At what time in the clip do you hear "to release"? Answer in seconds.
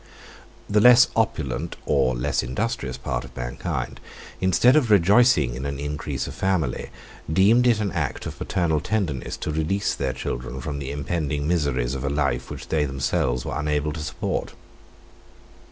9.37-9.93